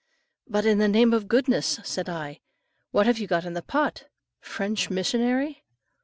"But, 0.47 0.65
in 0.65 0.79
the 0.79 0.87
name 0.87 1.13
of 1.13 1.27
goodness," 1.27 1.79
said 1.83 2.09
I, 2.09 2.39
"what 2.89 3.05
have 3.05 3.19
you 3.19 3.27
got 3.27 3.45
in 3.45 3.53
the 3.53 3.61
pot? 3.61 4.05
French 4.39 4.89
missionary?" 4.89 5.63